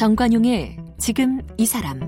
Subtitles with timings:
[0.00, 2.00] 정관용의 지금 이 사람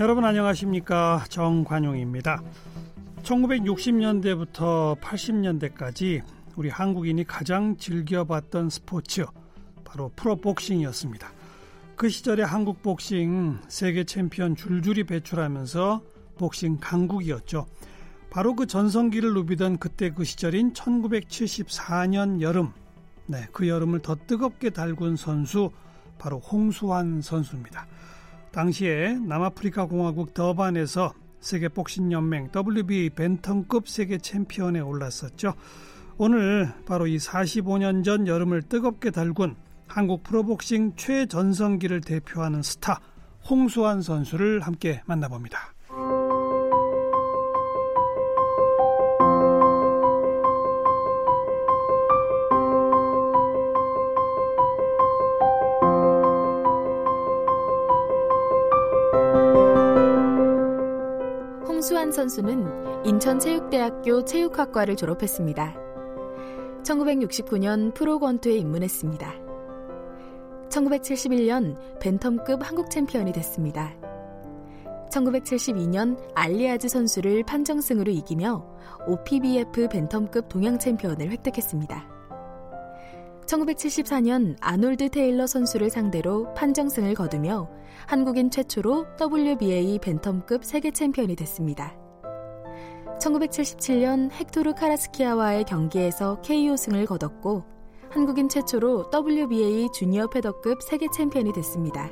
[0.00, 2.42] 여러분 안녕하십니까 정관용입니다.
[3.22, 6.22] 1960년대부터 80년대까지
[6.56, 9.26] 우리 한국인이 가장 즐겨봤던 스포츠
[9.84, 11.35] 바로 프로복싱이었습니다.
[11.96, 16.02] 그 시절에 한국 복싱 세계 챔피언 줄줄이 배출하면서
[16.36, 17.66] 복싱 강국이었죠.
[18.28, 22.72] 바로 그 전성기를 누비던 그때 그 시절인 1974년 여름
[23.24, 25.70] 네, 그 여름을 더 뜨겁게 달군 선수
[26.18, 27.86] 바로 홍수환 선수입니다.
[28.52, 35.54] 당시에 남아프리카 공화국 더반에서 세계 복싱 연맹 WBA 벤턴급 세계 챔피언에 올랐었죠.
[36.18, 43.00] 오늘 바로 이 45년 전 여름을 뜨겁게 달군 한국 프로복싱 최전성기를 대표하는 스타
[43.48, 45.74] 홍수환 선수를 함께 만나봅니다.
[61.68, 65.76] 홍수환 선수는 인천체육대학교 체육학과를 졸업했습니다.
[66.82, 69.45] 1969년 프로권투에 입문했습니다.
[70.76, 73.94] 1971년 벤텀급 한국 챔피언이 됐습니다.
[75.10, 78.62] 1972년 알리아즈 선수를 판정승으로 이기며
[79.06, 82.16] OPBF 벤텀급 동양 챔피언을 획득했습니다.
[83.46, 87.70] 1974년 아놀드 테일러 선수를 상대로 판정승을 거두며
[88.06, 91.96] 한국인 최초로 WBA 벤텀급 세계 챔피언이 됐습니다.
[93.20, 97.75] 1977년 헥토르 카라스키아와의 경기에서 KO승을 거뒀고
[98.10, 102.10] 한국인 최초로 WBA 주니어 패더급 세계 챔피언이 됐습니다.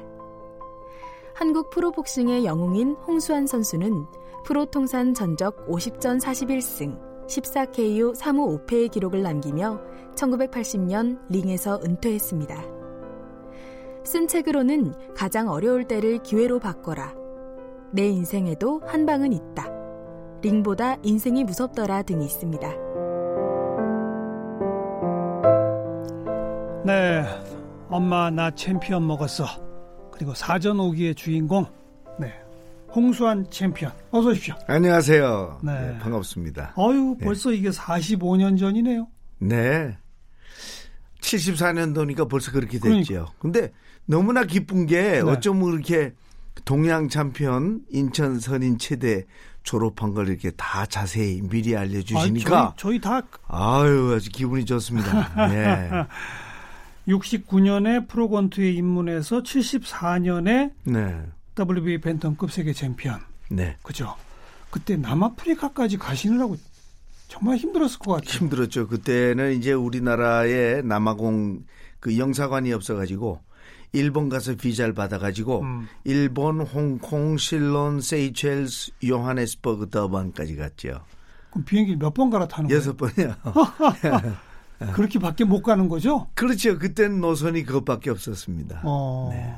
[1.35, 4.07] 한국 프로복싱의 영웅인 홍수환 선수는
[4.45, 9.81] 프로 통산 전적 50전 41승, 14KO 3무 5패의 기록을 남기며
[10.15, 12.65] 1980년 링에서 은퇴했습니다.
[14.05, 17.15] 쓴 책으로는 가장 어려울 때를 기회로 바꿔라.
[17.93, 19.71] 내 인생에도 한 방은 있다.
[20.43, 22.94] 링보다 인생이 무섭더라 등이 있습니다.
[26.85, 27.25] 네,
[27.89, 29.47] 엄마 나 챔피언 먹었어.
[30.13, 31.65] 그리고 사전 오기의 주인공,
[32.21, 32.31] 네,
[32.95, 33.91] 홍수환 챔피언.
[34.11, 34.55] 어서 오십시오.
[34.67, 35.61] 안녕하세요.
[35.63, 35.73] 네.
[35.73, 36.75] 네 반갑습니다.
[36.77, 37.57] 어유 벌써 네.
[37.57, 39.09] 이게 45년 전이네요.
[39.39, 39.97] 네.
[41.23, 43.05] 74년도니까 벌써 그렇게 됐죠.
[43.07, 43.33] 그러니까.
[43.39, 43.73] 근데
[44.05, 45.21] 너무나 기쁜 게 네.
[45.21, 46.13] 어쩌면 그렇게
[46.67, 49.25] 동양 챔피언 인천 선인 체대
[49.63, 55.49] 졸업한 걸 이렇게 다 자세히 미리 알려주시니까 아, 저희, 저희, 다 아유 아주 기분이 좋습니다.
[55.49, 55.89] 네.
[57.09, 61.23] 69년에 프로권투에 입문해서 74년에 네.
[61.59, 63.21] WBA 밴텀급 세계 챔피언.
[63.51, 63.77] 네.
[63.83, 64.15] 그죠.
[64.71, 66.57] 그때 남아프리카까지 가시느라고
[67.29, 68.39] 정말 힘들었을 것 같아요.
[68.39, 68.89] 힘들었죠.
[68.89, 71.65] 그때는 이제 우리나라에 남아공
[72.01, 73.41] 그 영사관이 없어가지고
[73.93, 75.89] 일본 가서 비자를 받아가지고 음.
[76.03, 81.05] 일본, 홍콩, 실론, 세이첼스, 요하네스버그, 더반까지 갔죠.
[81.51, 82.79] 그럼 비행기 몇 번 갈아타는 거예요?
[82.79, 83.35] 여섯 번이요.
[84.79, 86.29] 그렇게밖에 못 가는 거죠?
[86.35, 86.79] 그렇죠.
[86.79, 88.83] 그때는 노선이 그것밖에 없었습니다.
[88.85, 89.31] 어.
[89.33, 89.55] 네.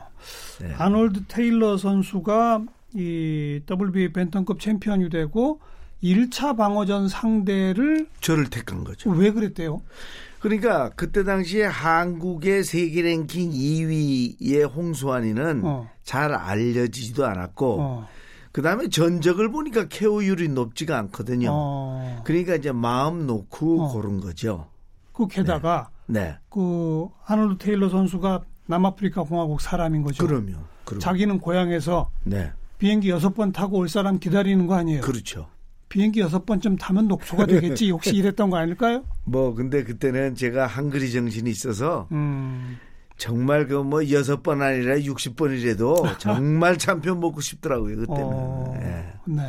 [0.60, 0.74] 네.
[0.74, 5.60] 아놀드 테일러 선수가 이 WBA 벤턴급 챔피언이 되고
[6.02, 9.10] 1차 방어전 상대를 저를 택한 거죠.
[9.10, 9.82] 왜 그랬대요?
[10.40, 15.90] 그러니까 그때 당시에 한국의 세계 랭킹 2위의 홍수환이는 어.
[16.04, 18.08] 잘 알려지지도 않았고 어.
[18.52, 21.48] 그다음에 전적을 보니까 케어율이 높지가 않거든요.
[21.50, 22.22] 어.
[22.24, 23.92] 그러니까 이제 마음 놓고 어.
[23.92, 24.68] 고른 거죠.
[25.16, 26.20] 그 게다가 네.
[26.20, 26.38] 네.
[26.50, 30.26] 그 아놀드 테일러 선수가 남아프리카 공화국 사람인 거죠.
[30.26, 30.52] 그럼요.
[30.84, 31.00] 그럼.
[31.00, 32.52] 자기는 고향에서 네.
[32.78, 35.00] 비행기 여섯 번 타고 올 사람 기다리는 거 아니에요?
[35.00, 35.48] 그렇죠.
[35.88, 37.90] 비행기 여섯 번쯤 타면 녹초가 되겠지.
[37.92, 39.04] 혹시 이랬던 거 아닐까요?
[39.24, 42.76] 뭐 근데 그때는 제가 한글이 정신이 있어서 음.
[43.16, 48.22] 정말 그 뭐 여섯 번 아니라 육십 번이라도 정말 참편 먹고 싶더라고요 그때는.
[48.24, 49.12] 어, 네.
[49.24, 49.42] 네.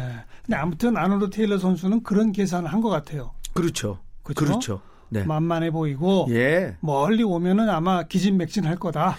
[0.46, 3.32] 근데 아무튼 아놀드 테일러 선수는 그런 계산을 한 것 같아요.
[3.54, 4.00] 그렇죠.
[4.24, 4.46] 그렇죠.
[4.46, 4.82] 그렇죠.
[5.10, 5.24] 네.
[5.24, 6.76] 만만해 보이고 예.
[6.82, 9.18] 멀리 오면은 아마 기진맥진할 거다.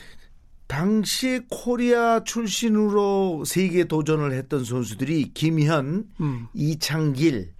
[0.67, 6.47] 당시 코리아 출신으로 세계 도전을 했던 선수들이 김현, 음.
[6.53, 7.53] 이창길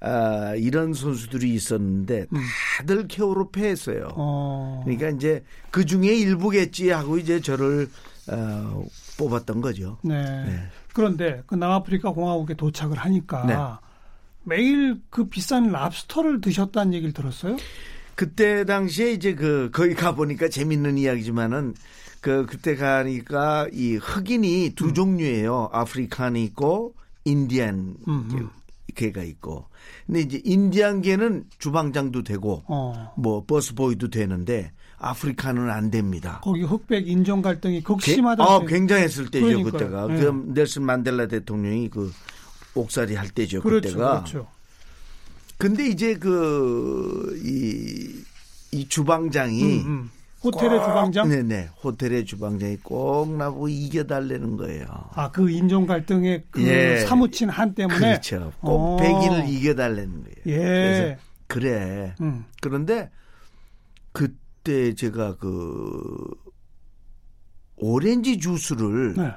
[0.00, 2.40] 아, 이런 선수들이 있었는데 음.
[2.78, 4.10] 다들 케어로 패했어요.
[4.16, 4.82] 어.
[4.84, 7.88] 그러니까 이제 그 중에 일부겠지 하고 이제 저를
[8.28, 8.84] 어,
[9.18, 9.98] 뽑았던 거죠.
[10.02, 10.22] 네.
[10.22, 10.68] 네.
[10.92, 13.54] 그런데 그 남아프리카 공화국에 도착을 하니까 네.
[14.44, 17.56] 매일 그 비싼 랍스터를 드셨다는 얘기를 들었어요?
[18.14, 21.74] 그때 당시에 이제 그 거기 가 보니까 재밌는 이야기지만은
[22.20, 24.94] 그 그때 가니까 이 흑인이 두 음.
[24.94, 25.70] 종류예요.
[25.72, 26.94] 아프리칸이 있고
[27.24, 28.50] 인디안 음.
[28.94, 29.66] 개가 있고.
[30.06, 33.12] 근데 이제 인디안 개는 주방장도 되고 어.
[33.16, 36.40] 뭐 버스보이도 되는데 아프리카는 안 됩니다.
[36.44, 38.44] 거기 흑백 인종 갈등이 극심하다.
[38.44, 39.72] 아, 굉장했을 때죠 그러니까요.
[39.72, 40.06] 그때가.
[40.06, 40.20] 네.
[40.20, 42.12] 그 넬슨 만델라 대통령이 그
[42.74, 44.24] 옥살이 할 때죠 그렇죠, 그때가.
[44.24, 44.48] 그렇죠.
[45.58, 47.42] 근데 이제 그이
[48.72, 50.10] 이 주방장이 음, 음.
[50.42, 51.28] 호텔의 꼭, 주방장?
[51.28, 51.68] 네네.
[51.84, 54.86] 호텔의 주방장이 꼭 나보고 이겨달라는 거예요.
[55.14, 56.98] 아, 그 인종 갈등의 그 예.
[57.06, 57.98] 사무친 한 때문에?
[57.98, 58.52] 그렇죠.
[58.60, 58.96] 꼭 어.
[58.96, 60.36] 백인을 이겨달라는 거예요.
[60.46, 60.56] 예.
[60.56, 61.16] 그래서
[61.46, 62.14] 그래.
[62.20, 62.44] 음.
[62.60, 63.10] 그런데
[64.10, 66.28] 그때 제가 그
[67.76, 69.32] 오렌지 주스를 네.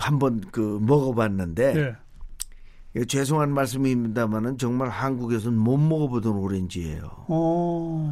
[0.00, 1.96] 한번 그 먹어봤는데
[2.94, 3.04] 네.
[3.04, 7.26] 죄송한 말씀입니다만은 정말 한국에서는 못 먹어보던 오렌지예요.
[7.28, 8.10] 오.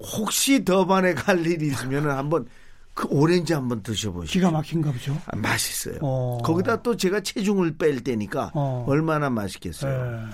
[0.00, 2.46] 혹시 더반에 갈 일이 있으면 한번
[2.94, 4.32] 그 오렌지 한번 드셔보시죠.
[4.32, 5.16] 기가 막힌가 보죠.
[5.26, 5.98] 아, 맛있어요.
[6.00, 6.38] 어.
[6.42, 8.84] 거기다 또 제가 체중을 뺄 때니까 어.
[8.88, 9.92] 얼마나 맛있겠어요.
[9.92, 10.10] 에.
[10.10, 10.26] 네.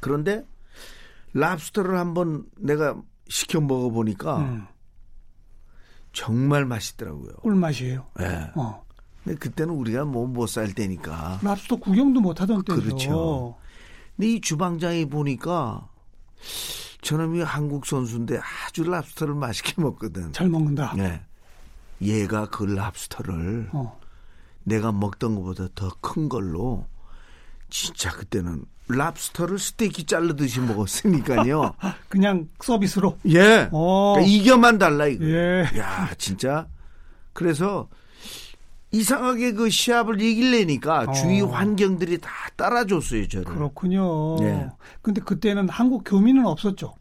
[0.00, 0.44] 그런데
[1.32, 4.66] 랍스터를 한번 내가 시켜 먹어보니까 음.
[6.12, 7.34] 정말 맛있더라고요.
[7.42, 8.06] 꿀맛이에요.
[8.18, 8.50] 네.
[8.56, 8.85] 어.
[9.26, 11.40] 근데 그때는 우리가 뭐 못 살 때니까.
[11.42, 12.80] 랍스터 구경도 못 하던 때죠.
[12.80, 13.56] 그렇죠.
[14.16, 15.88] 근데 이 주방장이 보니까
[17.02, 20.32] 저놈이 한국 선수인데 아주 랍스터를 맛있게 먹거든.
[20.32, 20.94] 잘 먹는다.
[20.96, 21.20] 네.
[22.02, 23.98] 얘가 그 랍스터를 어.
[24.64, 26.86] 내가 먹던 것보다 더 큰 걸로
[27.68, 31.74] 진짜 그때는 랍스터를 스테이크 잘르듯이 먹었으니까요.
[32.08, 33.18] 그냥 서비스로.
[33.26, 33.68] 예.
[33.72, 34.12] 어.
[34.14, 35.24] 그러니까 이겨만 달라 이거.
[35.24, 35.64] 예.
[35.76, 36.68] 야 진짜.
[37.32, 37.88] 그래서
[39.00, 41.12] 이상하게 그 시합을 이길래니까 어.
[41.12, 43.44] 주위 환경들이 다 따라줬어요, 저를.
[43.44, 44.36] 그렇군요.
[44.40, 44.68] 네.
[45.02, 46.94] 근데 그때는 한국 교민은 없었죠.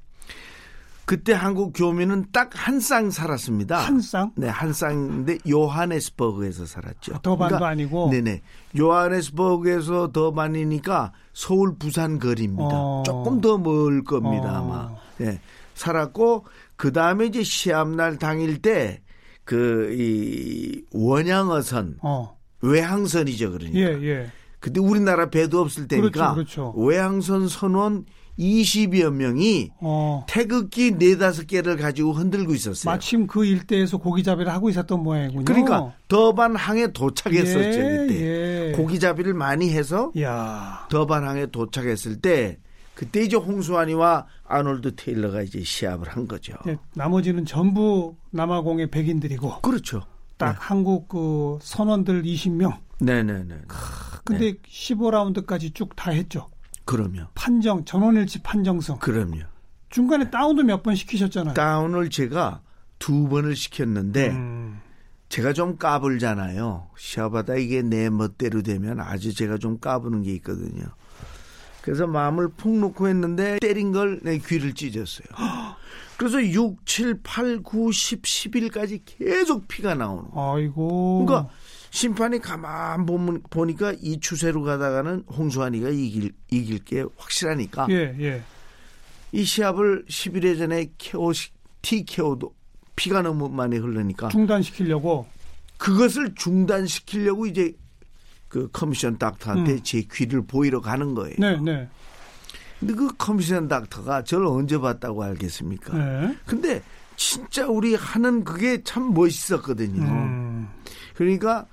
[1.06, 3.78] 그때 한국 교민은 딱 한 쌍 살았습니다.
[3.78, 4.32] 한 쌍?
[4.36, 7.16] 네, 한 쌍인데 요하네스버그에서 살았죠.
[7.16, 8.10] 아, 더반도 그러니까, 아니고.
[8.10, 8.42] 네네.
[8.78, 12.64] 요하네스버그에서 더반이니까 서울 부산 거리입니다.
[12.72, 13.04] 어.
[13.06, 14.66] 조금 더 멀 겁니다, 어.
[14.66, 14.96] 아마.
[15.18, 15.40] 네.
[15.76, 16.46] 살았고
[16.76, 19.02] 그 다음에 이제 시합 날 당일 때
[19.46, 22.38] 그 이 원양어선 어.
[22.62, 23.80] 외항선이죠 그러니까.
[23.80, 24.28] 예, 예.
[24.60, 26.74] 근데 우리나라 배도 없을 때니까 그렇죠, 그렇죠.
[26.76, 28.06] 외항선 선원
[28.40, 30.26] 20여 명이 어.
[30.28, 32.92] 태극기 네다섯 개를 가지고 흔들고 있었어요.
[32.92, 35.46] 마침 그 일대에서 고기잡이를 하고 있었던 모양이군요.
[35.46, 38.22] 그러니까 더반항에 도착했었죠 예, 그때.
[38.22, 38.72] 예.
[38.76, 40.88] 고기잡이를 많이 해서 야.
[40.90, 42.58] 더반항에 도착했을 때
[42.96, 46.54] 그때 이제 홍수환이와 아놀드 테일러가 이제 시합을 한 거죠.
[46.66, 49.62] 네, 나머지는 전부 남아공의 백인들이고.
[49.62, 50.02] 그렇죠.
[50.38, 50.58] 딱 네.
[50.60, 52.78] 한국 그 선원들 20명.
[53.00, 53.56] 네네네.
[54.24, 54.58] 근데 네.
[54.68, 56.48] 15라운드까지 쭉 다 했죠.
[56.86, 57.28] 그럼요.
[57.36, 58.98] 판정 전원일치 판정승.
[59.00, 59.40] 그럼요.
[59.90, 61.54] 중간에 다운도 몇 번 시키셨잖아요.
[61.54, 62.62] 다운을 제가
[63.00, 64.80] 두 번을 시켰는데 음.
[65.30, 66.90] 제가 좀 까불잖아요.
[66.98, 70.84] 시합하다 이게 내 멋대로 되면 아주 제가 좀 까부는 게 있거든요.
[71.86, 75.28] 그래서 마음을 푹 놓고 했는데 때린 걸 내 귀를 찢었어요.
[76.18, 80.52] 그래서 6, 7, 8, 9, 10, 11까지 계속 피가 나오는 거예요.
[80.56, 81.26] 아이고.
[81.28, 81.54] 그러니까
[81.92, 87.86] 심판이 가만 보면 보니까 이 추세로 가다가는 홍수환이가 이길 이길 게 확실하니까.
[87.92, 88.42] 예, 예.
[89.32, 91.32] 이 시합을 10일 전에 케오
[91.84, 92.56] 티 케오도
[92.96, 95.28] 피가 너무 많이 흐르니까 중단시키려고
[95.78, 97.74] 그것을 중단시키려고 이제
[98.56, 99.80] 그 commission doctor한테 음.
[99.84, 101.36] 제 귀를 보이러 가는 거예요.
[101.38, 101.90] 네, 네.
[102.80, 105.98] 근데 그 commission doctor가 저를 언제 봤다고 알겠습니까?
[105.98, 106.38] 네.
[106.46, 106.82] 근데
[107.18, 110.02] 진짜 우리 하는 그게 참 멋있었거든요.
[110.02, 110.70] 음.
[111.16, 111.66] 그러니까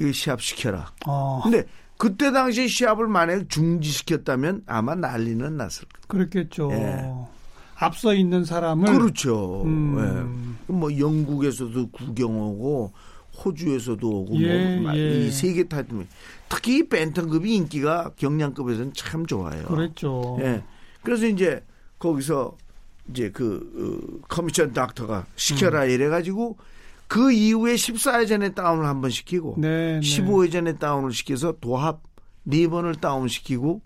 [0.00, 0.90] 이 시합 시켜라.
[1.06, 1.40] 어.
[1.44, 1.62] 근데
[1.98, 6.04] 그때 당시 시합을 만약 중지시켰다면 아마 난리는 났을 거예요.
[6.08, 6.72] 그렇겠죠.
[6.72, 7.12] 예.
[7.76, 9.62] 앞서 있는 사람을 그렇죠.
[9.62, 10.56] 음.
[10.68, 10.72] 예.
[10.72, 12.92] 뭐 영국에서도 구경 오고
[13.44, 15.26] 호주에서도 오고 예, 뭐 예.
[15.26, 16.06] 이 세계 타이틀
[16.48, 19.64] 특히 밴텀급이 인기가 경량급에서는 참 좋아요.
[19.64, 20.38] 그랬죠.
[20.40, 20.62] 예.
[21.02, 21.62] 그래서 이제
[21.98, 22.56] 거기서
[23.10, 25.90] 이제 그 어, 커미션 닥터가 시켜라 음.
[25.90, 26.56] 이래가지고
[27.06, 30.78] 그 이후에 14회전에 다운을 한 번 시키고 네, 15회전에 네.
[30.78, 32.00] 다운을 시켜서 도합
[32.48, 33.82] 4번을 다운시키고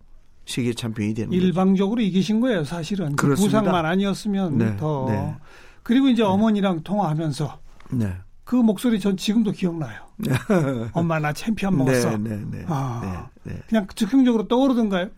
[0.47, 1.43] 세계 챔피언이 되는 거죠.
[1.43, 3.17] 일방적으로 이기신 거예요, 사실은.
[3.17, 5.07] 그 부상만 아니었으면 네, 더.
[5.09, 5.35] 네.
[5.83, 6.29] 그리고 이제 네.
[6.29, 7.59] 어머니랑 통화하면서
[7.93, 8.15] 네.
[8.49, 10.01] 그 목소리 전 지금도 기억나요.
[10.95, 12.17] 엄마 나 챔피언 먹었어.
[12.17, 13.61] 네, 네, 네, 아, 네, 네.
[13.69, 15.11] 그냥 즉흥적으로 떠오르던가요?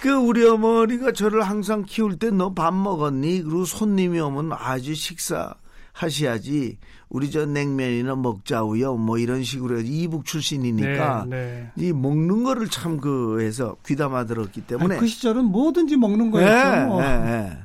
[0.00, 3.42] 그 우리 어머니가 저를 항상 키울 때 너 밥 먹었니?
[3.42, 5.54] 그리고 손님이 오면 아주 식사
[5.92, 6.78] 하셔야지
[7.08, 11.84] 우리 저 냉면이나 먹자우요 뭐 이런 식으로 이북 출신이니까 네, 네.
[11.88, 17.00] 이 먹는 거를 참 그 해서 귀담아 들었기 때문에 아니, 그 시절은 뭐든지 먹는 거였죠.
[17.00, 17.58] 네, 네, 네.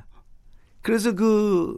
[0.82, 1.78] 그래서 그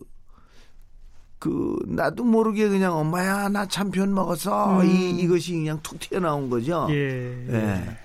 [1.42, 4.86] 그 나도 모르게 그냥 엄마야 나 참편 먹었어 음.
[4.86, 6.86] 이 이것이 그냥 툭 튀어나온 거죠.
[6.92, 7.48] 예.
[7.50, 7.98] 예.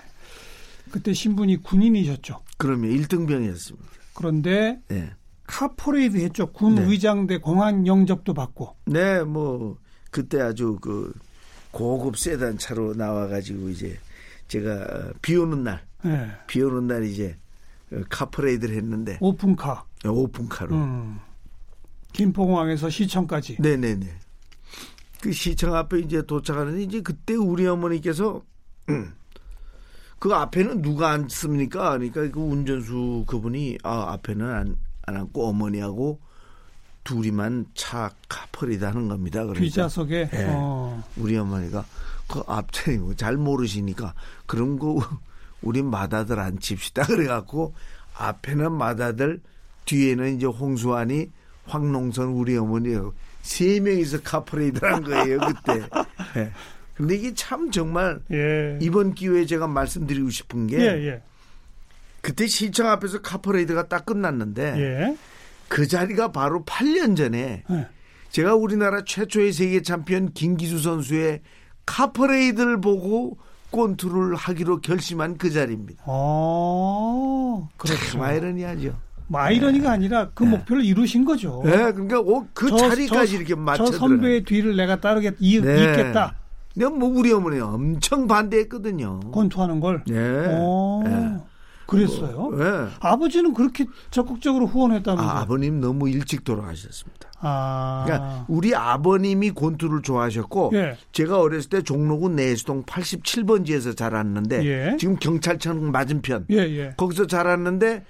[0.89, 2.41] 그때 신분이 군인이셨죠.
[2.57, 3.77] 그러면 1등병이었습니다.
[4.15, 5.11] 그런데 예.
[5.45, 6.51] 카포레이드 했죠.
[6.51, 6.85] 군 네.
[6.85, 8.75] 의장대 공안 영접도 받고.
[8.87, 9.77] 네, 뭐
[10.09, 11.13] 그때 아주 그
[11.69, 13.99] 고급 세단 차로 나와가지고 이제
[14.47, 16.31] 제가 비 오는 날, 예.
[16.47, 17.37] 비 오는 날 이제
[18.09, 19.85] 카퍼레이드를 했는데 오픈카.
[20.05, 20.75] 오픈카로.
[20.75, 21.19] 음.
[22.17, 23.57] 김포공항에서 시청까지.
[23.59, 24.07] 네네네.
[25.21, 28.41] 그 시청 앞에 이제 도착하는데 이제 그때 우리 어머니께서
[28.89, 29.13] 음,
[30.17, 31.91] 그 앞에는 누가 앉습니까?
[31.91, 36.19] 그러니까 그 운전수 그분이 아 앞에는 안, 안 앉고 어머니하고
[37.03, 39.41] 둘이만 차 카퍼레이드 하는 겁니다.
[39.41, 40.29] 그러니까 뒷좌석에.
[40.33, 40.45] 예.
[40.49, 41.03] 어.
[41.17, 41.85] 우리 어머니가
[42.27, 44.15] 그 앞차리 잘 모르시니까
[44.47, 44.99] 그런 거
[45.61, 47.75] 우리 마다들 앉힙시다 그래갖고
[48.15, 49.39] 앞에는 마다들
[49.85, 51.31] 뒤에는 이제 홍수환이
[51.67, 55.87] 황농선 우리 어머니하고 세 명이서 카퍼레이드를 한 거예요 그때.
[56.37, 56.51] 예.
[56.95, 58.79] 근데 이게 참 정말 예.
[58.81, 61.21] 이번 기회에 제가 말씀드리고 싶은 게 예, 예.
[62.21, 65.17] 그때 시청 앞에서 카퍼레이드가 딱 끝났는데 예.
[65.67, 67.87] 그 자리가 바로 8년 전에 예.
[68.29, 71.41] 제가 우리나라 최초의 세계 챔피언 김기수 선수의
[71.85, 73.37] 카퍼레이드를 보고
[73.71, 76.03] 권투를 하기로 결심한 그 자리입니다.
[76.05, 78.05] 어, 그렇죠.
[78.11, 78.97] 참 아이러니하죠.
[79.27, 80.51] 뭐 아이러니가 아니라 그 네.
[80.51, 81.61] 목표를 이루신 거죠.
[81.65, 85.59] 네, 그러니까 오, 그 저- 자리까지 저- 이렇게 맞춰 저 선배의 뒤를 내가 따르겠, 이,
[85.61, 85.83] 네.
[85.93, 86.35] 잇겠다.
[86.75, 89.19] 내가 뭐 우리 어머니 엄청 반대했거든요.
[89.31, 90.03] 권투하는 걸.
[90.07, 90.15] 네.
[90.49, 91.37] 어, 네.
[91.87, 92.51] 그랬어요.
[92.57, 92.87] 네.
[92.99, 95.29] 아버지는 그렇게 적극적으로 후원했다면서요.
[95.29, 97.31] 아, 아버님 너무 일찍 돌아가셨습니다.
[97.39, 98.03] 아.
[98.05, 100.97] 그러니까 우리 아버님이 권투를 좋아하셨고 예.
[101.13, 104.97] 제가 어렸을 때 종로구 내수동 87번지에서 자랐는데 예.
[104.97, 106.93] 지금 경찰청 맞은편 예, 예.
[106.97, 108.03] 거기서 자랐는데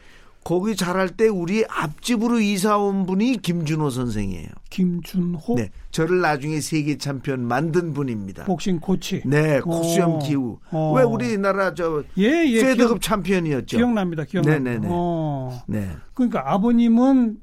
[0.47, 4.47] 거기 자랄 때 우리 앞집으로 이사 온 분이 김준호 선생이에요.
[4.69, 8.45] 김준호 네, 저를 나중에 세계 챔피언 만든 분입니다.
[8.45, 9.23] 복싱 코치.
[9.25, 9.61] 네, 어.
[9.61, 10.57] 콧수염 기른.
[10.71, 10.93] 어.
[10.95, 12.61] 왜 우리나라 저 예, 예.
[12.61, 13.75] 페드급 기억, 챔피언이었죠.
[13.75, 14.23] 기억납니다.
[14.23, 14.71] 기억납니다.
[14.71, 14.87] 네네네.
[14.89, 15.63] 어.
[15.67, 17.39] 네, 그러니까 아버님은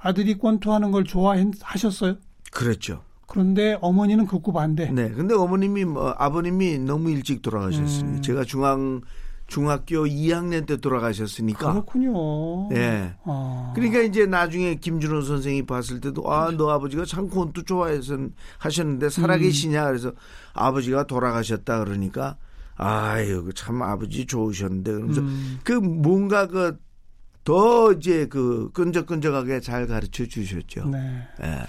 [0.00, 2.16] 아들이 권투하는 걸 좋아하셨어요.
[2.52, 3.02] 그랬죠.
[3.26, 4.90] 그런데 어머니는 극구 반대.
[4.90, 8.22] 네, 근데 어머님이 뭐 아버님이 너무 일찍 돌아가셨으니 음.
[8.22, 9.02] 제가 중앙
[9.46, 11.72] 중학교 2학년 때 돌아가셨으니까.
[11.72, 12.68] 그렇군요.
[12.74, 13.14] 예.
[13.24, 13.72] 어.
[13.74, 18.16] 그러니까 이제 나중에 김준호 선생이 봤을 때도 아 너 아버지가 참 권투 좋아해서
[18.58, 20.12] 하셨는데 살아계시냐 그래서
[20.52, 22.36] 아버지가 돌아가셨다 그러니까
[22.76, 25.60] 아유 그참 아버지 좋으셨는데 그러면서 음.
[25.64, 26.86] 그 뭔가 그
[27.46, 30.88] 더 이제 그 끈적끈적하게 잘 가르쳐 주셨죠.
[30.88, 30.98] 네.
[31.44, 31.60] 예.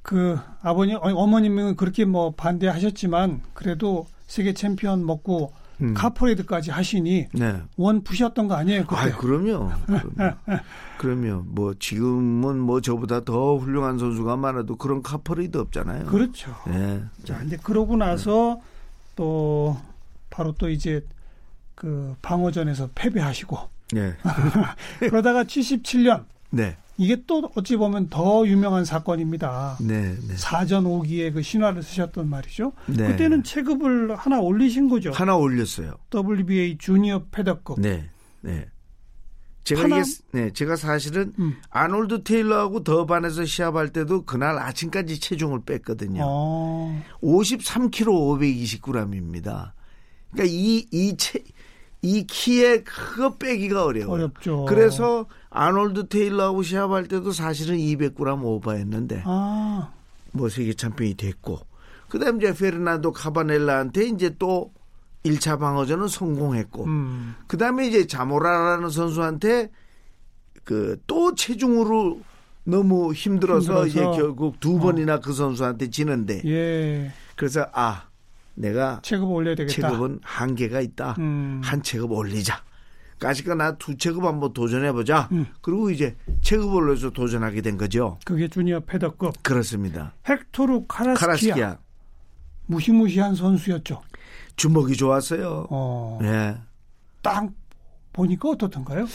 [0.00, 5.94] 그 아버님 어, 어머님은 그렇게 뭐 반대하셨지만 그래도 세계 챔피언 먹고 음.
[5.94, 7.62] 카퍼레이드까지 하시니 네.
[7.76, 8.84] 원 푸셨던 거 아니에요?
[8.86, 9.00] 그때.
[9.00, 9.70] 아, 그럼요.
[9.86, 10.36] 그럼요.
[10.98, 11.44] 그럼요.
[11.46, 16.06] 뭐 지금은 뭐 저보다 더 훌륭한 선수가 많아도 그런 카퍼레이드 없잖아요.
[16.06, 16.54] 그렇죠.
[16.66, 17.02] 네.
[17.24, 18.60] 자, 근데 그러고 나서
[19.14, 19.76] 또
[20.30, 21.04] 바로 또 이제
[21.74, 23.58] 그 방어전에서 패배하시고
[23.92, 24.14] 네.
[24.98, 26.76] 그러다가 77년 네.
[27.00, 29.78] 이게 또 어찌 보면 더 유명한 사건입니다.
[29.80, 30.14] 네.
[30.16, 30.36] 네.
[30.36, 32.72] 사전 5기에 그 신화를 쓰셨던 말이죠.
[32.86, 33.06] 네.
[33.06, 35.12] 그때는 체급을 하나 올리신 거죠.
[35.12, 35.94] 하나 올렸어요.
[36.12, 37.80] WBA 주니어 패더급.
[37.80, 38.10] 네.
[38.40, 38.66] 네.
[39.62, 41.54] 제가 하나- 이게 네, 제가 사실은 음.
[41.70, 46.22] 아놀드 테일러하고 더반에서 시합할 때도 그날 아침까지 체중을 뺐거든요.
[46.24, 47.02] 어.
[47.22, 48.06] 53kg
[48.80, 49.72] 529g입니다.
[50.32, 51.42] 그러니까 이 이 체
[52.02, 54.12] 이 키에 그거 빼기가 어려워요.
[54.14, 54.64] 어렵죠.
[54.66, 59.90] 그래서 아놀드 테일러하고 시합할 때도 사실은 200g 오버했는데 아,
[60.32, 61.58] 뭐 세계 챔피언이 됐고
[62.08, 64.72] 그다음 이제 페르난도 카바넬라한테 이제 또
[65.24, 67.34] 1차 방어전은 성공했고 음.
[67.48, 69.70] 그다음에 이제 자모라라는 선수한테
[70.64, 72.20] 그 또 체중으로
[72.64, 73.86] 너무 힘들어서, 힘들어서.
[73.86, 77.12] 이제 결국 두 번이나 그 선수한테 지는데 예.
[77.34, 78.04] 그래서 아
[78.58, 79.72] 내가 체급 올려야 되겠다.
[79.88, 81.14] 체급은 한계가 있다.
[81.18, 81.60] 음.
[81.62, 82.62] 한 체급 올리자.
[83.20, 85.28] 까짓까 나 두 체급 한번 도전해 보자.
[85.32, 85.46] 음.
[85.60, 88.18] 그리고 이제 체급 올려서 도전하게 된 거죠.
[88.24, 89.42] 그게 주니어 패더급.
[89.42, 90.12] 그렇습니다.
[90.28, 91.14] 헥토르 카라스키아.
[91.26, 91.78] 카라스키아
[92.66, 94.02] 무시무시한 선수였죠.
[94.56, 95.66] 주먹이 좋았어요.
[95.70, 96.18] 어.
[96.22, 96.56] 예.
[97.22, 97.48] 딱
[98.12, 99.06] 보니까 어떻던가요?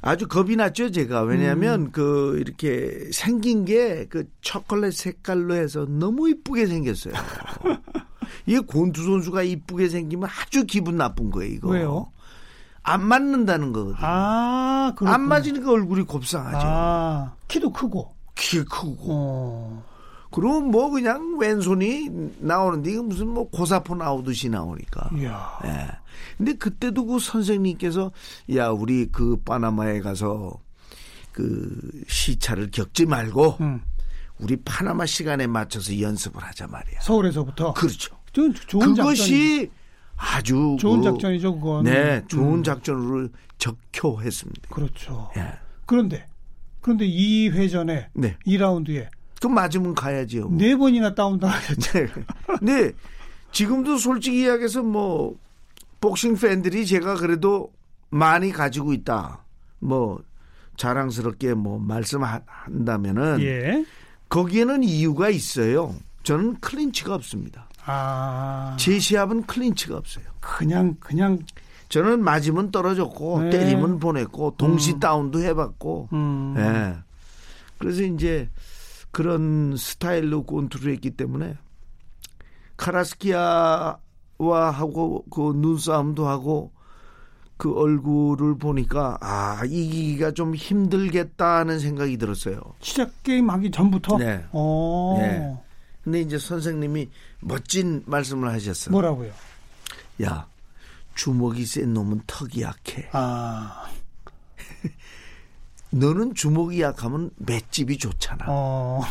[0.00, 1.22] 아주 겁이 났죠, 제가.
[1.22, 1.90] 왜냐하면 음.
[1.90, 7.14] 그 이렇게 생긴 게 그 초콜릿 색깔로 해서 너무 이쁘게 생겼어요.
[8.48, 11.68] 이게 권투 선수가 이쁘게 생기면 아주 기분 나쁜 거예요, 이거.
[11.68, 12.10] 왜요?
[12.82, 13.98] 안 맞는다는 거거든요.
[14.00, 16.58] 아, 그렇 안 맞으니까 얼굴이 곱상하죠.
[16.62, 18.14] 아, 키도 크고.
[18.34, 19.06] 키 크고.
[19.08, 19.84] 어.
[20.30, 25.10] 그럼 뭐 그냥 왼손이 나오는데 이거 무슨 뭐 고사포 나오듯이 나오니까.
[25.18, 25.58] 이야.
[25.64, 25.88] 예.
[26.38, 28.10] 근데 그때도 그 선생님께서
[28.56, 30.58] 야 우리 그 파나마에 가서
[31.32, 33.82] 그 시차를 겪지 말고 음.
[34.38, 37.00] 우리 파나마 시간에 맞춰서 연습을 하자 말이야.
[37.00, 37.74] 서울에서부터.
[37.74, 38.17] 그렇죠.
[38.32, 39.70] 그것이
[40.16, 41.84] 아주 좋은 그, 작전이죠, 그건.
[41.84, 42.62] 네, 좋은 음.
[42.62, 44.68] 작전으로 적효했습니다.
[44.68, 45.30] 그렇죠.
[45.36, 45.52] 예.
[45.86, 46.26] 그런데
[46.80, 48.36] 그런데 2회전에 네.
[48.46, 49.08] 2라운드에
[49.40, 50.50] 그 맞으면 가야지요.
[50.50, 51.92] 네 번이나 다운 당하셨죠.
[51.92, 52.08] 네.
[52.58, 52.92] 근데
[53.52, 55.36] 지금도 솔직히 이야기해서 뭐
[56.00, 57.72] 복싱 팬들이 제가 그래도
[58.10, 59.44] 많이 가지고 있다.
[59.80, 60.22] 뭐
[60.76, 63.84] 자랑스럽게 뭐 말씀한다면은 예.
[64.28, 65.94] 거기에는 이유가 있어요.
[66.28, 67.70] 저는 클린치가 없습니다.
[67.86, 68.76] 아.
[68.78, 70.26] 제 시합은 클린치가 없어요.
[70.40, 71.38] 그냥 그냥
[71.88, 73.50] 저는 맞으면 떨어졌고 네.
[73.50, 75.00] 때리면 보냈고 동시 음.
[75.00, 76.54] 다운도 해봤고 음.
[76.58, 76.96] 예.
[77.78, 78.50] 그래서 이제
[79.10, 81.56] 그런 스타일로 권투를 했기 때문에
[82.76, 83.96] 카라스키아와
[84.70, 86.72] 하고 그 눈싸움도 하고
[87.56, 92.60] 그 얼굴을 보니까 아 이기기가 좀 힘들겠다는 생각이 들었어요.
[92.80, 94.44] 시작 게임 하기 전부터 네.
[94.52, 95.16] 어.
[95.22, 95.58] 네.
[96.08, 97.10] 근데 이제 선생님이
[97.40, 98.90] 멋진 말씀을 하셨어.
[98.90, 99.30] 뭐라고요?
[100.22, 100.46] 야
[101.14, 103.10] 주먹이 센 놈은 턱이 약해.
[103.12, 103.84] 아.
[105.90, 108.46] 너는 주먹이 약하면 맷집이 좋잖아.
[108.48, 109.02] 어.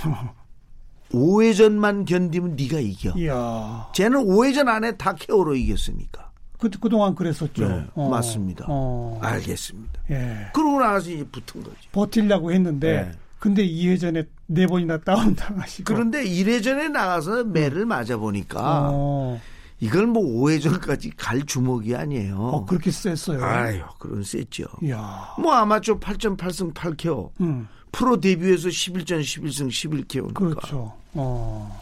[1.12, 3.12] 5회전만 견디면 네가 이겨.
[3.12, 3.90] 이야.
[3.94, 6.32] 쟤는 5회전 안에 다 케어로 이겼으니까.
[6.58, 7.68] 그 그동안 그랬었죠.
[7.68, 8.10] 네, 어.
[8.10, 8.66] 맞습니다.
[8.68, 9.20] 어.
[9.22, 10.02] 알겠습니다.
[10.10, 10.48] 예.
[10.52, 11.78] 그러고 나서 이제 붙은 거지.
[11.92, 13.12] 버틸려고 했는데 네.
[13.40, 15.84] 근데 2회전에 네 번이나 다운 당하시고.
[15.94, 19.40] 그런데 1회전에 나가서 매를 맞아 보니까 어.
[19.80, 22.38] 이걸 뭐 5회전까지 갈 주먹이 아니에요.
[22.38, 23.44] 어, 그렇게 셌어요.
[23.44, 24.66] 아유, 그런 셌죠.
[24.82, 25.36] 이야.
[25.40, 27.32] 뭐 아마추어 8점 8승 8KO.
[27.42, 27.68] 음.
[27.92, 30.34] 프로 데뷔해서 11전 11승 11KO니까.
[30.34, 30.94] 그렇죠.
[31.14, 31.82] 어.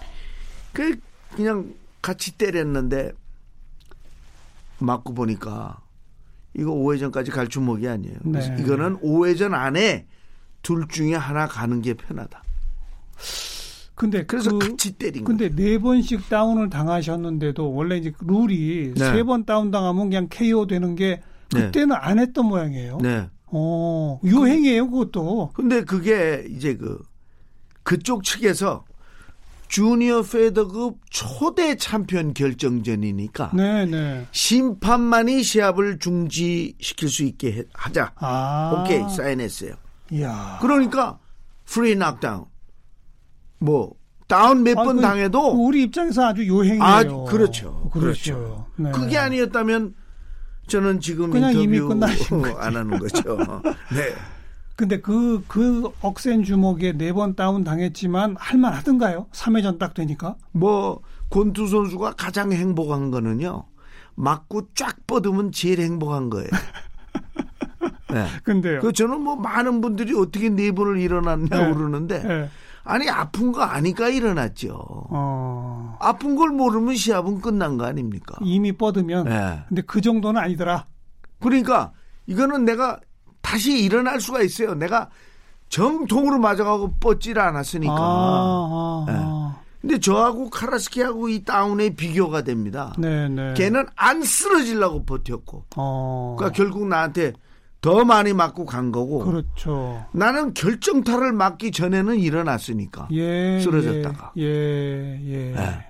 [0.74, 1.00] 그
[1.36, 3.12] 그냥 같이 때렸는데
[4.80, 5.80] 맞고 보니까
[6.54, 8.18] 이거 5회전까지 갈 주먹이 아니에요.
[8.24, 8.58] 네.
[8.60, 10.06] 이거는 5회전 안에
[10.66, 12.42] 둘 중에 하나 가는 게 편하다.
[13.94, 15.38] 근데 그래서 그, 같이 때린 거예요.
[15.38, 19.12] 근데 네 번씩 다운을 당하셨는데도 원래 이제 룰이 네.
[19.12, 21.22] 세번 다운 당하면 그냥 KO 되는 게
[21.54, 21.66] 네.
[21.68, 22.98] 그때는 안 했던 모양이에요.
[23.00, 23.30] 네.
[23.46, 25.52] 어, 유행이에요, 그 것도.
[25.54, 26.98] 근데 그게 이제 그
[27.84, 28.84] 그쪽 측에서
[29.68, 34.26] 주니어 페더급 초대 챔피언 결정전이니까 네, 네.
[34.32, 38.14] 심판만이 시합을 중지시킬 수 있게 해- 하자.
[38.16, 38.82] 아.
[38.84, 39.76] 오케이 사인했어요.
[40.12, 40.58] 이야.
[40.62, 41.20] 그러니까
[41.66, 42.46] free knockdown
[43.60, 43.94] 뭐
[44.28, 46.84] 다운 몇 아, 번 그- 당해도 우리 입장에서 아주 요행이에요.
[46.84, 47.90] 아 그렇죠 그렇죠.
[47.92, 48.92] 그렇죠 네.
[48.92, 49.96] 그게 아니었다면
[50.68, 52.44] 저는 지금 그냥 이미 끝나신.
[52.58, 53.38] 안 하는 거죠
[53.94, 54.14] 네
[54.76, 59.28] 근데 그, 그 억센 주먹에 네 번 다운 당했지만 할만 하던가요?
[59.32, 60.36] 3회전 딱 되니까?
[60.52, 63.64] 뭐 권투 선수가 가장 행복한 거는요
[64.16, 66.50] 맞고 쫙 뻗으면 제일 행복한 거예요
[68.16, 68.28] 네.
[68.44, 68.80] 근데요.
[68.80, 71.74] 그 저는 뭐 많은 분들이 어떻게 네 번을 일어났냐고 네.
[71.74, 72.50] 그러는데 네.
[72.86, 79.26] 아니 아픈 거 아니까 일어났죠 어, 아픈 걸 모르면 시합은 끝난 거 아닙니까 이미 뻗으면.
[79.26, 79.64] 네.
[79.68, 80.86] 근데 그 정도는 아니더라.
[81.40, 81.92] 그러니까
[82.28, 83.00] 이거는 내가
[83.42, 84.74] 다시 일어날 수가 있어요.
[84.76, 85.10] 내가
[85.70, 87.94] 정통으로 맞아가고 뻗질 않았으니까.
[87.94, 89.60] 아, 아, 아.
[89.82, 92.94] 근데 저하고 카라스키하고 이 다운의 비교가 됩니다.
[92.98, 93.54] 네, 네.
[93.56, 95.66] 걔는 안 쓰러지려고 버텼고.
[95.76, 96.36] 어.
[96.38, 97.34] 그러니까 결국 나한테
[97.86, 99.20] 더 많이 맞고 간 거고.
[99.20, 100.04] 그렇죠.
[100.12, 103.10] 나는 결정타를 맞기 전에는 일어났으니까.
[103.12, 103.60] 예.
[103.60, 104.32] 쓰러졌다가.
[104.38, 105.20] 예, 예.
[105.24, 105.56] 예.
[105.56, 105.86] 예.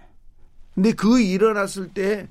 [0.73, 2.27] 근데 그 일어났을 때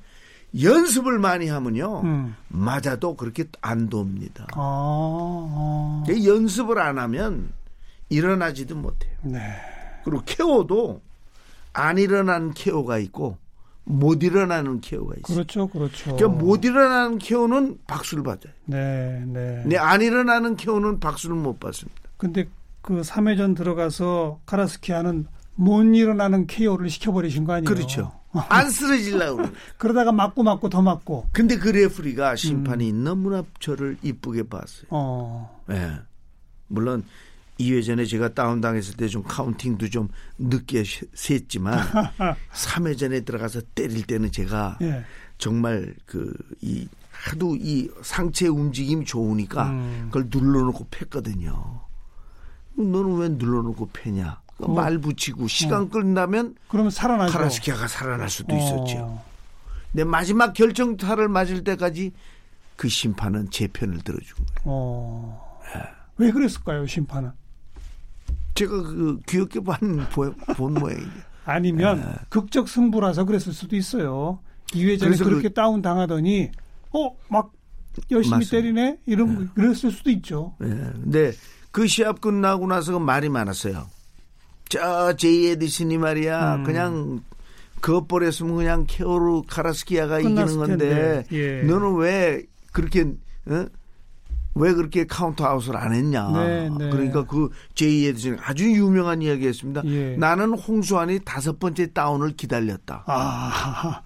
[0.60, 2.02] 연습을 많이 하면요.
[2.02, 2.36] 음.
[2.48, 4.46] 맞아도 그렇게 안 돕니다.
[4.52, 6.04] 아, 아.
[6.08, 7.50] 연습을 안 하면
[8.10, 9.16] 일어나지도 못해요.
[9.22, 9.40] 네.
[10.04, 11.00] 그리고 케어도
[11.72, 13.38] 안 일어나는 케어가 있고
[13.84, 15.36] 못 일어나는 케어가 있어요.
[15.36, 16.16] 그렇죠, 그렇죠.
[16.16, 18.52] 그러니까 못 일어나는 케어는 박수를 받아요.
[18.64, 19.60] 네, 네.
[19.62, 22.00] 근데 안 일어나는 케어는 박수를 못 받습니다.
[22.16, 22.48] 근데
[22.80, 27.68] 그 3회전 들어가서 카라스키아는 못 일어나는 KO를 시켜버리신 거 아니에요?
[27.74, 28.12] 그렇죠.
[28.48, 29.52] 안 쓰러지려고 그래요.
[29.78, 31.28] 그러다가 맞고 맞고 더 맞고.
[31.32, 33.04] 근데 그 레프리가 심판이 음.
[33.04, 34.86] 너무나 저를 이쁘게 봤어요.
[34.90, 35.62] 어.
[35.70, 35.92] 예.
[36.66, 37.04] 물론
[37.60, 41.78] 2회 전에 제가 다운당했을 때 좀 카운팅도 좀 늦게 쉬- 셌지만
[42.52, 45.04] 3회 전에 들어가서 때릴 때는 제가 예.
[45.38, 50.08] 정말 그 이 하도 이 상체 움직임이 좋으니까 음.
[50.12, 51.80] 그걸 눌러놓고 팼거든요.
[52.76, 54.40] 너는 왜 눌러놓고 패냐?
[54.58, 54.72] 어.
[54.72, 57.32] 말 붙이고 시간 끝나면 그러면 살아나죠.
[57.32, 58.58] 카라스키아가 살아날 수도 어.
[58.58, 59.22] 있었죠.
[59.92, 62.12] 근데 마지막 결정타를 맞을 때까지
[62.76, 64.60] 그 심판은 제 편을 들어준 거예요.
[64.64, 65.60] 어.
[66.18, 67.30] 왜 그랬을까요, 심판은?
[68.54, 69.76] 제가 그 귀엽게 본,
[70.12, 71.10] 본, 본 모양이죠.
[71.44, 74.38] 아니면 극적 승부라서 그랬을 수도 있어요.
[74.68, 76.50] 2회 전에 그래서 그렇게 그- 다운 당하더니
[76.92, 77.52] 어, 막
[78.10, 78.50] 열심히 맞습니다.
[78.50, 78.98] 때리네?
[79.06, 80.54] 이런 그랬을 수도 있죠.
[80.62, 80.66] 예.
[80.66, 81.32] 근데
[81.70, 83.86] 그 시합 끝나고 나서 말이 많았어요.
[84.68, 86.64] 저 제이 에디슨이 말이야 음.
[86.64, 87.20] 그냥
[87.80, 91.62] 그어버렸으면 그냥 KO로 카라스키아가 이기는 건데 예.
[91.62, 93.02] 너는 왜 그렇게
[93.46, 93.66] 어?
[94.54, 96.30] 왜 그렇게 카운트 아웃을 안 했냐.
[96.30, 96.90] 네, 네.
[96.90, 99.82] 그러니까 그 제이 에디슨 아주 유명한 이야기였습니다.
[99.86, 100.16] 예.
[100.16, 103.02] 나는 홍수환이 다섯 번째 다운을 기다렸다.
[103.06, 104.02] 아,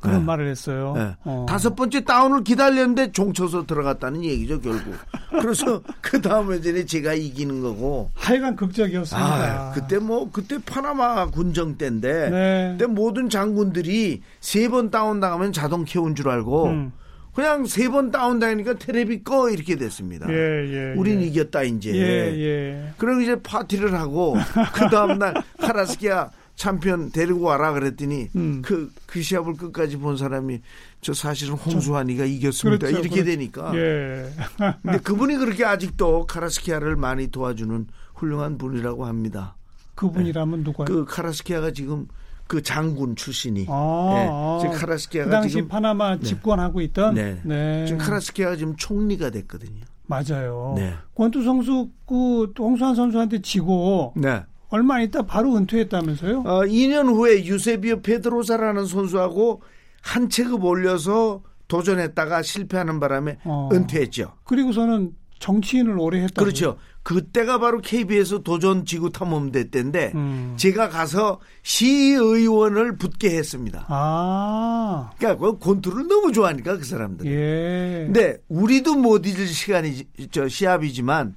[0.00, 0.24] 그런 네.
[0.24, 0.94] 말을 했어요.
[0.96, 1.14] 네.
[1.22, 1.46] 어.
[1.48, 4.94] 다섯 번째 다운을 기다렸는데 종쳐서 들어갔다는 얘기죠 결국.
[5.40, 8.10] 그래서 그 다음에 전에 제가 이기는 거고.
[8.14, 9.68] 하여간 극적이었습니다.
[9.68, 12.68] 아, 그때 뭐 그때 파나마 군정 때인데 네.
[12.72, 16.66] 그때 모든 장군들이 세 번 다운 당하면 자동 캐온 줄 알고.
[16.66, 16.92] 음.
[17.34, 20.26] 그냥 세 번 다운당하니까 테레비 꺼 이렇게 됐습니다.
[20.30, 21.26] 예, 예, 우린 예.
[21.26, 21.90] 이겼다 이제.
[21.94, 22.92] 예, 예.
[22.98, 24.34] 그리고 이제 파티를 하고
[24.74, 28.60] 그 다음 날 카라스키아 챔피언 데리고 와라 그랬더니 음.
[28.62, 30.60] 그, 그 시합을 끝까지 본 사람이
[31.00, 32.86] 저 사실은 홍수환이가 이겼습니다.
[32.86, 33.30] 그렇죠, 이렇게 그렇죠.
[33.30, 33.72] 되니까.
[33.76, 34.30] 예.
[34.82, 39.56] 근데 그분이 그렇게 아직도 카라스키아를 많이 도와주는 훌륭한 분이라고 합니다.
[39.94, 40.64] 그분이라면 네.
[40.70, 40.84] 누가요?
[40.86, 42.06] 그 카라스키아가 지금
[42.52, 43.64] 그 장군 출신이.
[43.66, 44.28] 아, 네.
[44.30, 44.58] 아.
[44.60, 46.22] 지금 카라스키아가 그 당시 지금 파나마 네.
[46.22, 47.14] 집권하고 있던.
[47.14, 47.40] 네.
[47.44, 47.86] 네.
[47.86, 49.80] 지금 카라스키아가 지금 총리가 됐거든요.
[50.04, 50.74] 맞아요.
[50.76, 50.92] 네.
[51.14, 54.42] 권투 선수 그 홍수환 선수한테 지고 네.
[54.68, 56.40] 얼마 있다 바로 은퇴했다면서요?
[56.40, 59.62] 어, 2년 후에 유세비오 페드로사라는 선수하고
[60.02, 63.70] 한 체급 올려서 도전했다가 실패하는 바람에 어.
[63.72, 64.34] 은퇴했죠.
[64.44, 66.42] 그리고서는 정치인을 오래 했다.
[66.42, 66.76] 그렇죠.
[67.02, 70.54] 그때가 바로 KBS 도전 지구 탐험대 때인데 음.
[70.56, 73.86] 제가 가서 시의원을 붙게 했습니다.
[73.88, 75.10] 아.
[75.18, 77.26] 그러니까 그 곤투를 너무 좋아하니까 그 사람들.
[77.26, 78.04] 예.
[78.06, 81.34] 근데 우리도 못 잊을 시간이 저 시합이지만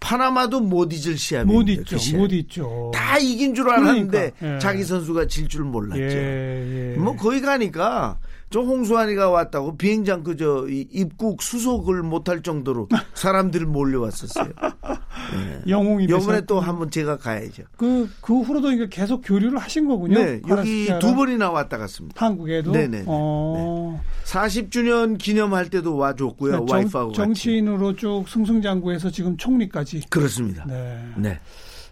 [0.00, 1.58] 파나마도 못 잊을 시합입니다.
[1.58, 2.12] 못 잊죠.
[2.12, 2.90] 그못 잊죠.
[2.94, 4.54] 다 이긴 줄 알았는데 그러니까.
[4.56, 4.58] 예.
[4.58, 6.00] 자기 선수가 질 줄 몰랐죠.
[6.00, 6.98] 예, 예.
[6.98, 8.18] 뭐 거기 가니까
[8.54, 14.46] 저 홍수환이가 왔다고 비행장 그저 입국 수속을 못할 정도로 사람들이 몰려왔었어요.
[15.34, 15.62] 네.
[15.66, 17.64] 영웅이 이번에 또 한번 제가 가야죠.
[17.76, 20.22] 그, 그 후로도 계속 교류를 하신 거군요.
[20.22, 22.24] 네, 여기 두 번이나 왔다 갔습니다.
[22.24, 22.70] 한국에도?
[22.70, 23.06] 네네.
[23.08, 24.00] 어...
[24.00, 24.30] 네.
[24.30, 26.64] 40주년 기념할 때도 와줬고요.
[26.64, 27.98] 네, 와이프하고 정치인으로 같이.
[28.02, 30.02] 쭉 승승장구해서 지금 총리까지.
[30.10, 30.64] 그렇습니다.
[30.64, 31.02] 네.
[31.16, 31.40] 네.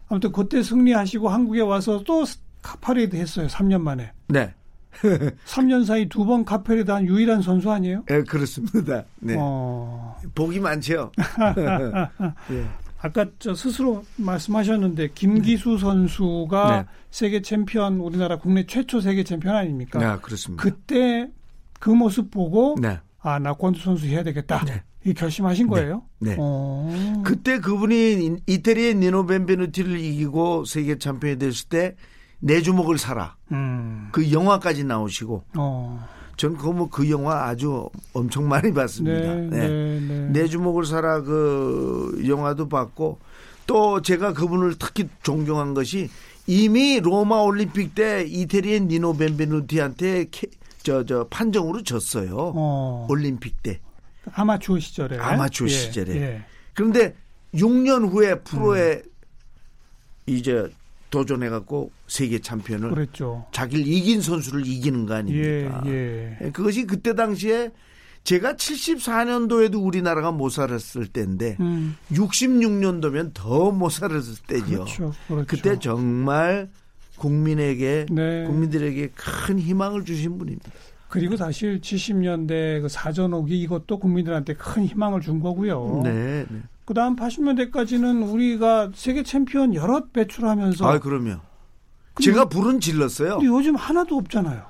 [0.08, 2.24] 아무튼 그때 승리하시고 한국에 와서 또
[2.62, 3.48] 카퍼레이드 했어요.
[3.48, 4.12] 3년 만에.
[4.28, 4.54] 네.
[5.46, 8.04] 3년 사이 두 번 카퍼레이드 한 유일한 선수 아니에요?
[8.06, 9.04] 네, 그렇습니다.
[9.20, 9.34] 네.
[9.38, 10.16] 어...
[10.34, 11.10] 복이 많죠.
[11.18, 12.64] 네.
[13.00, 15.78] 아까 저 스스로 말씀하셨는데 김기수 네.
[15.78, 16.86] 선수가 네.
[17.10, 19.98] 세계 챔피언 우리나라 국내 최초 세계 챔피언 아닙니까?
[19.98, 20.62] 네, 그렇습니다.
[20.62, 21.28] 그때
[21.80, 23.00] 그 모습 보고 네.
[23.20, 24.64] 아, 나 권투 선수 해야 되겠다.
[24.64, 24.82] 네.
[25.04, 25.70] 이 결심하신 네.
[25.70, 26.02] 거예요?
[26.20, 26.36] 네.
[26.38, 27.22] 어...
[27.24, 31.96] 그때 그분이 이태리의 니노 벤베누티를 이기고 세계 챔피언이 됐을 때
[32.44, 33.36] 내 주먹을 사라.
[33.52, 34.08] 음.
[34.10, 35.44] 그 영화까지 나오시고.
[35.56, 36.08] 어.
[36.36, 39.34] 전 그거 뭐 그 영화 아주 엄청 많이 봤습니다.
[39.34, 39.68] 네, 네.
[39.68, 40.28] 네, 네.
[40.32, 43.20] 내 주먹을 사라 그 영화도 봤고
[43.66, 46.10] 또 제가 그분을 특히 존경한 것이
[46.48, 50.26] 이미 로마 올림픽 때 이태리의 니노 벤베누티한테
[50.82, 52.34] 저, 저 판정으로 졌어요.
[52.36, 53.06] 어.
[53.08, 53.78] 올림픽 때.
[54.32, 55.18] 아마추어 시절에.
[55.18, 56.16] 아마추어 예, 시절에.
[56.16, 56.44] 예.
[56.74, 57.14] 그런데
[57.54, 59.10] 6년 후에 프로에 음.
[60.26, 60.68] 이제
[61.12, 63.46] 도전해 갖고 세계 챔피언을 그랬죠.
[63.52, 65.84] 자기를 이긴 선수를 이기는 거 아닙니까?
[65.86, 66.50] 예, 예.
[66.50, 67.70] 그것이 그때 당시에
[68.24, 71.96] 제가 74년도에도 우리나라가 못 살았을 때인데 음.
[72.12, 74.64] 66년도면 더 못 살았을 때죠.
[74.66, 75.46] 그렇죠, 그렇죠.
[75.46, 76.70] 그때 정말
[77.18, 78.44] 국민에게 네.
[78.46, 80.70] 국민들에게 큰 희망을 주신 분입니다.
[81.12, 86.00] 그리고 사실 70년대 그 사전오기 이것도 국민들한테 큰 희망을 준 거고요.
[86.02, 86.46] 네.
[86.48, 86.62] 네.
[86.86, 91.36] 그 다음 80년대까지는 우리가 세계 챔피언 여럿 배출하면서 아, 그럼요.
[92.18, 93.36] 제가 불은 질렀어요.
[93.36, 94.62] 근데 요즘 하나도 없잖아요.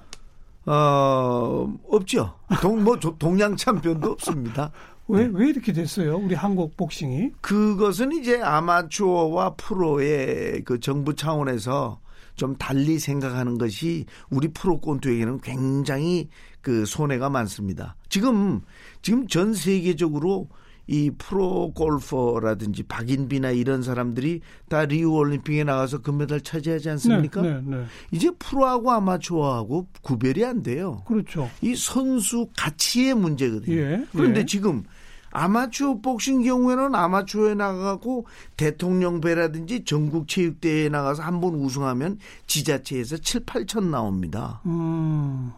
[0.67, 2.35] 어, 없죠.
[2.61, 4.73] 동, 뭐, 동양 챔피언도 없습니다.
[5.07, 5.31] 왜, 네.
[5.33, 6.17] 왜 이렇게 됐어요?
[6.17, 7.35] 우리 한국 복싱이?
[7.41, 12.01] 그것은 이제 아마추어와 프로의 그 정부 차원에서
[12.35, 16.29] 좀 달리 생각하는 것이 우리 프로 꼰투에게는 굉장히
[16.61, 17.97] 그 손해가 많습니다.
[18.09, 18.61] 지금,
[19.03, 20.49] 지금 전 세계적으로
[20.89, 27.41] 이 프로 골퍼라든지 박인비나 이런 사람들이 다 리우 올림픽에 나가서 금메달 차지하지 않습니까?
[27.41, 27.85] 네, 네, 네.
[28.11, 31.03] 이제 프로하고 아마추어하고 구별이 안 돼요.
[31.07, 31.49] 그렇죠.
[31.61, 33.77] 이 선수 가치의 문제거든요.
[33.77, 34.45] 예, 그런데 예.
[34.45, 34.83] 지금
[35.33, 43.85] 아마추어 복싱 경우에는 아마추어에 나가고 대통령배라든지 전국 체육대회에 나가서 한 번 우승하면 지자체에서 7, 8천
[43.87, 44.61] 나옵니다.
[44.67, 45.51] 음.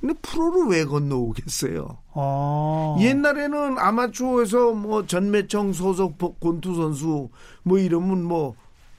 [0.00, 1.96] 근데 프로를 왜 건너오겠어요?
[2.12, 2.96] 아.
[3.00, 7.30] 옛날에는 아마추어에서 뭐 전매청 소속 권투 선수
[7.62, 8.54] 뭐 이러면 뭐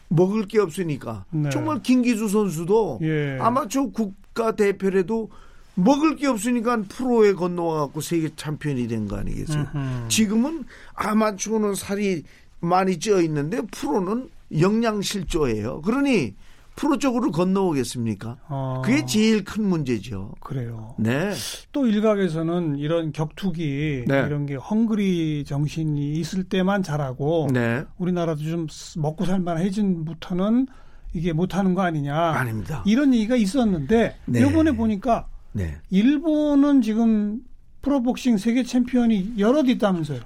[0.07, 1.49] 먹을 게 없으니까 네.
[1.51, 3.37] 정말 김기수 선수도 예.
[3.39, 5.29] 아마추어 국가 대표라도
[5.75, 9.67] 먹을 게 없으니까 프로에 건너와 갖고 세계 챔피언이 된 거 아니겠어요?
[9.75, 10.07] 음흠.
[10.07, 12.23] 지금은 아마추어는 살이
[12.61, 15.81] 많이 쪄 있는데 프로는 영양실조예요.
[15.81, 16.33] 그러니
[16.75, 18.37] 프로 쪽으로 건너오겠습니까?
[18.49, 18.81] 어.
[18.83, 20.33] 그게 제일 큰 문제죠.
[20.41, 20.93] 그래요.
[20.97, 21.31] 네.
[21.71, 24.19] 또 일각에서는 이런 격투기 네.
[24.27, 27.83] 이런 게 헝그리 정신이 있을 때만 잘하고 네.
[27.97, 30.67] 우리나라도 좀 먹고 살만해진부터는
[31.13, 32.13] 이게 못하는 거 아니냐.
[32.17, 32.83] 아닙니다.
[32.85, 34.39] 이런 얘기가 있었는데 네.
[34.41, 35.77] 이번에 보니까 네.
[35.89, 37.39] 일본은 지금
[37.81, 40.19] 프로복싱 세계 챔피언이 여럿 있다면서요.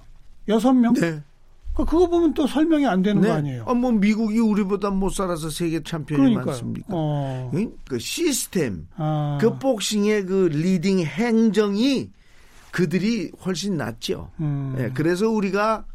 [0.47, 0.93] 여섯 명?
[0.95, 1.21] 네.
[1.75, 3.27] 그 그거 보면 또 설명이 안 되는 네.
[3.27, 3.63] 거 아니에요?
[3.67, 6.45] 어, 뭐 미국이 우리보다 못 살아서 세계 챔피언이 그러니까요.
[6.47, 6.87] 많습니까?
[6.89, 7.51] 어.
[7.87, 9.37] 그 시스템, 아.
[9.39, 12.09] 그 복싱의 그 leading 행정이
[12.71, 14.31] 그들이 훨씬 낫죠.
[14.39, 14.73] 음.
[14.75, 15.85] 네, 그래서 우리가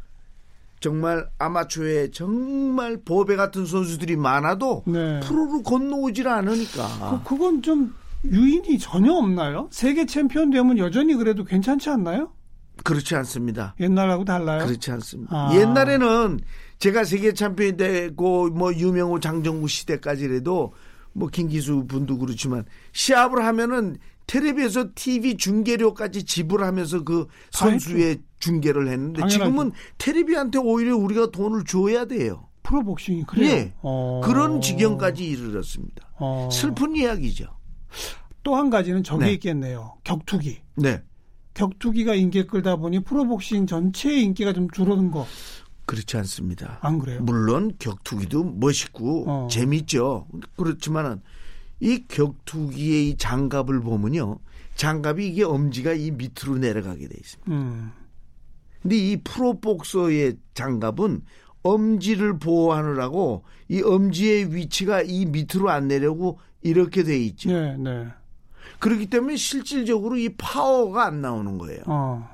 [0.79, 5.19] 정말 아마추어에 정말 보배 같은 선수들이 많아도 네.
[5.21, 7.21] 프로로 건너오질 않으니까.
[7.23, 7.93] 그, 그건 좀
[8.31, 9.67] 유인이 전혀 없나요?
[9.71, 12.31] 세계 챔피언 되면 여전히 그래도 괜찮지 않나요?
[12.83, 13.75] 그렇지 않습니다.
[13.79, 14.65] 옛날하고 달라요?
[14.65, 15.35] 그렇지 않습니다.
[15.35, 15.55] 아.
[15.55, 16.39] 옛날에는
[16.79, 20.73] 제가 세계 챔피언이 되고 뭐 유명우 장정구 시대까지라도
[21.13, 29.37] 뭐 김기수 분도 그렇지만 시합을 하면은 텔레비에서 TV 중계료까지 지불하면서 그 선수의 중계를 했는데 당연하죠.
[29.37, 32.49] 지금은 텔레비한테 오히려 우리가 돈을 줘야 돼요.
[32.63, 33.47] 프로복싱이 그래요?
[33.47, 33.73] 네.
[33.81, 34.21] 어.
[34.23, 36.09] 그런 지경까지 이르렀습니다.
[36.19, 36.49] 어.
[36.51, 37.45] 슬픈 이야기죠.
[38.43, 39.33] 또 한 가지는 저게 네.
[39.33, 39.97] 있겠네요.
[40.03, 40.61] 격투기.
[40.75, 41.01] 네.
[41.55, 45.25] 격투기가 인기 끌다 보니 프로복싱 전체의 인기가 좀 줄어든 거.
[45.85, 46.79] 그렇지 않습니다.
[46.81, 47.21] 안 그래요?
[47.21, 49.47] 물론 격투기도 멋있고 어.
[49.49, 50.27] 재밌죠.
[50.57, 51.21] 그렇지만은
[51.79, 54.39] 이 격투기의 이 장갑을 보면요.
[54.75, 57.51] 장갑이 이게 엄지가 이 밑으로 내려가게 돼 있습니다.
[57.51, 57.91] 음.
[58.81, 61.21] 근데 이 프로복서의 장갑은
[61.63, 67.51] 엄지를 보호하느라고 이 엄지의 위치가 이 밑으로 안 내려고 이렇게 돼 있죠.
[67.51, 68.07] 네, 네.
[68.79, 71.81] 그렇기 때문에 실질적으로 이 파워가 안 나오는 거예요.
[71.85, 72.27] 어.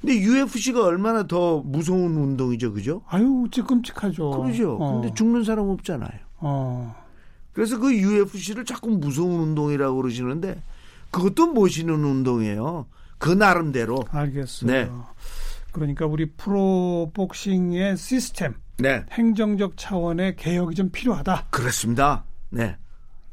[0.00, 3.02] 근데 UFC가 얼마나 더 무서운 운동이죠, 그죠?
[3.08, 4.30] 아유, 끔찍하죠.
[4.30, 4.76] 그러죠.
[4.80, 4.92] 어.
[5.00, 6.18] 근데 죽는 사람 없잖아요.
[6.36, 6.94] 어.
[7.52, 10.62] 그래서 그 UFC를 자꾸 무서운 운동이라고 그러시는데
[11.10, 12.86] 그것도 멋있는 운동이에요.
[13.18, 14.04] 그 나름대로.
[14.10, 14.70] 알겠어요.
[14.70, 14.90] 네.
[15.72, 19.04] 그러니까 우리 프로 복싱의 시스템, 네.
[19.10, 21.48] 행정적 차원의 개혁이 좀 필요하다.
[21.50, 22.24] 그렇습니다.
[22.50, 22.76] 네.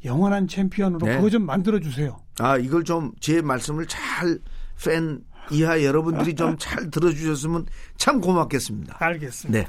[0.05, 1.15] 영원한 챔피언으로 네.
[1.17, 2.17] 그거 좀 만들어 주세요.
[2.39, 4.39] 아 이걸 좀 제 말씀을 잘
[4.83, 7.65] 팬 이하 여러분들이 좀 잘 들어주셨으면
[7.97, 8.97] 참 고맙겠습니다.
[8.99, 9.59] 알겠습니다.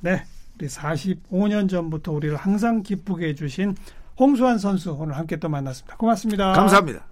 [0.00, 0.10] 네.
[0.12, 0.24] 네.
[0.58, 3.74] 우리 45년 전부터 우리를 항상 기쁘게 해주신
[4.18, 5.96] 홍수환 선수 오늘 함께 또 만났습니다.
[5.96, 6.52] 고맙습니다.
[6.52, 7.06] 감사합니다.